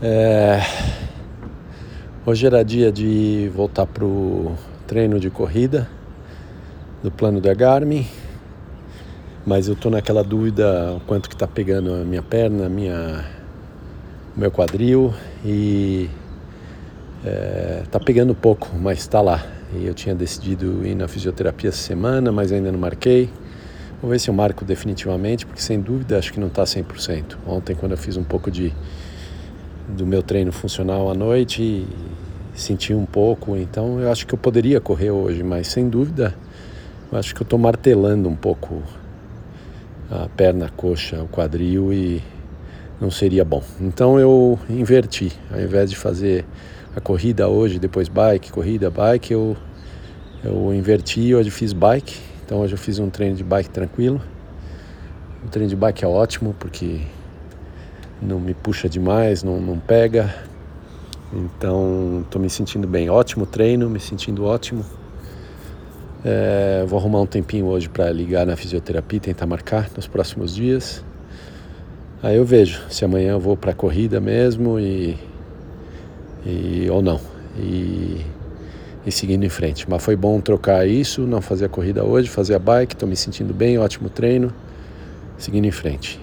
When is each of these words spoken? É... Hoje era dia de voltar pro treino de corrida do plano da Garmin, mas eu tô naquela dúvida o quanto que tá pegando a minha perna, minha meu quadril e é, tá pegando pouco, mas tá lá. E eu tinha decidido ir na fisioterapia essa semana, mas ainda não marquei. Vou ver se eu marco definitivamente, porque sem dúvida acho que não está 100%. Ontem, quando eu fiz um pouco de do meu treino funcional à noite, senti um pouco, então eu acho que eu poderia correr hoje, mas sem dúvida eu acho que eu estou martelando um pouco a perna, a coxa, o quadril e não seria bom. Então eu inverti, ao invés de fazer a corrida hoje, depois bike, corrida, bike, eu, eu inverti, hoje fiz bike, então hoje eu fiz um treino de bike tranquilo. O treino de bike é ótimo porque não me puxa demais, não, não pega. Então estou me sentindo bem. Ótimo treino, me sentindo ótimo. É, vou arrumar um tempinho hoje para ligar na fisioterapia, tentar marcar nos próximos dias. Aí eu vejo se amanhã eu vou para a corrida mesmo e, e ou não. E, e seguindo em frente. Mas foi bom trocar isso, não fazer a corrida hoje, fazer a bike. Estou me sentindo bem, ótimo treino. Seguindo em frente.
É... 0.00 0.60
Hoje 2.24 2.46
era 2.46 2.64
dia 2.64 2.92
de 2.92 3.50
voltar 3.52 3.84
pro 3.84 4.52
treino 4.86 5.18
de 5.18 5.28
corrida 5.28 5.88
do 7.02 7.10
plano 7.10 7.40
da 7.40 7.52
Garmin, 7.52 8.06
mas 9.44 9.66
eu 9.66 9.74
tô 9.74 9.90
naquela 9.90 10.22
dúvida 10.22 10.94
o 10.96 11.00
quanto 11.00 11.28
que 11.28 11.36
tá 11.36 11.48
pegando 11.48 11.92
a 11.92 12.04
minha 12.04 12.22
perna, 12.22 12.68
minha 12.68 13.24
meu 14.36 14.52
quadril 14.52 15.12
e 15.44 16.08
é, 17.24 17.82
tá 17.90 17.98
pegando 17.98 18.36
pouco, 18.36 18.68
mas 18.78 19.04
tá 19.08 19.20
lá. 19.20 19.44
E 19.74 19.84
eu 19.84 19.94
tinha 19.94 20.14
decidido 20.14 20.86
ir 20.86 20.94
na 20.94 21.08
fisioterapia 21.08 21.70
essa 21.70 21.82
semana, 21.82 22.30
mas 22.30 22.52
ainda 22.52 22.70
não 22.70 22.78
marquei. 22.78 23.28
Vou 24.00 24.12
ver 24.12 24.20
se 24.20 24.30
eu 24.30 24.34
marco 24.34 24.64
definitivamente, 24.64 25.44
porque 25.44 25.60
sem 25.60 25.80
dúvida 25.80 26.18
acho 26.18 26.32
que 26.32 26.38
não 26.38 26.46
está 26.46 26.62
100%. 26.62 27.36
Ontem, 27.44 27.74
quando 27.74 27.92
eu 27.92 27.98
fiz 27.98 28.16
um 28.16 28.22
pouco 28.22 28.48
de 28.48 28.72
do 29.88 30.06
meu 30.06 30.22
treino 30.22 30.52
funcional 30.52 31.10
à 31.10 31.14
noite, 31.14 31.86
senti 32.54 32.92
um 32.92 33.06
pouco, 33.06 33.56
então 33.56 34.00
eu 34.00 34.10
acho 34.10 34.26
que 34.26 34.34
eu 34.34 34.38
poderia 34.38 34.80
correr 34.80 35.10
hoje, 35.10 35.42
mas 35.42 35.68
sem 35.68 35.88
dúvida 35.88 36.34
eu 37.10 37.18
acho 37.18 37.34
que 37.34 37.40
eu 37.40 37.44
estou 37.44 37.58
martelando 37.58 38.28
um 38.28 38.36
pouco 38.36 38.82
a 40.10 40.28
perna, 40.28 40.66
a 40.66 40.68
coxa, 40.68 41.22
o 41.22 41.28
quadril 41.28 41.92
e 41.92 42.22
não 43.00 43.10
seria 43.10 43.44
bom. 43.44 43.62
Então 43.80 44.18
eu 44.18 44.58
inverti, 44.68 45.32
ao 45.50 45.60
invés 45.60 45.90
de 45.90 45.96
fazer 45.96 46.44
a 46.94 47.00
corrida 47.00 47.48
hoje, 47.48 47.78
depois 47.78 48.08
bike, 48.08 48.52
corrida, 48.52 48.90
bike, 48.90 49.32
eu, 49.32 49.56
eu 50.44 50.74
inverti, 50.74 51.34
hoje 51.34 51.50
fiz 51.50 51.72
bike, 51.72 52.18
então 52.44 52.58
hoje 52.60 52.74
eu 52.74 52.78
fiz 52.78 52.98
um 52.98 53.08
treino 53.08 53.36
de 53.36 53.44
bike 53.44 53.70
tranquilo. 53.70 54.20
O 55.44 55.48
treino 55.48 55.70
de 55.70 55.76
bike 55.76 56.04
é 56.04 56.08
ótimo 56.08 56.54
porque 56.58 57.00
não 58.20 58.40
me 58.40 58.54
puxa 58.54 58.88
demais, 58.88 59.42
não, 59.42 59.60
não 59.60 59.78
pega. 59.78 60.34
Então 61.32 62.22
estou 62.24 62.40
me 62.40 62.48
sentindo 62.48 62.86
bem. 62.86 63.10
Ótimo 63.10 63.46
treino, 63.46 63.88
me 63.88 64.00
sentindo 64.00 64.44
ótimo. 64.44 64.84
É, 66.24 66.84
vou 66.86 66.98
arrumar 66.98 67.20
um 67.20 67.26
tempinho 67.26 67.66
hoje 67.66 67.88
para 67.88 68.10
ligar 68.10 68.46
na 68.46 68.56
fisioterapia, 68.56 69.20
tentar 69.20 69.46
marcar 69.46 69.88
nos 69.94 70.06
próximos 70.06 70.54
dias. 70.54 71.04
Aí 72.22 72.36
eu 72.36 72.44
vejo 72.44 72.82
se 72.90 73.04
amanhã 73.04 73.32
eu 73.32 73.40
vou 73.40 73.56
para 73.56 73.70
a 73.70 73.74
corrida 73.74 74.20
mesmo 74.20 74.80
e, 74.80 75.16
e 76.44 76.88
ou 76.90 77.00
não. 77.00 77.20
E, 77.56 78.24
e 79.06 79.12
seguindo 79.12 79.44
em 79.44 79.48
frente. 79.48 79.88
Mas 79.88 80.02
foi 80.02 80.16
bom 80.16 80.40
trocar 80.40 80.86
isso, 80.86 81.22
não 81.22 81.40
fazer 81.40 81.66
a 81.66 81.68
corrida 81.68 82.04
hoje, 82.04 82.28
fazer 82.28 82.54
a 82.54 82.58
bike. 82.58 82.94
Estou 82.94 83.08
me 83.08 83.14
sentindo 83.14 83.54
bem, 83.54 83.78
ótimo 83.78 84.08
treino. 84.08 84.52
Seguindo 85.38 85.66
em 85.66 85.70
frente. 85.70 86.18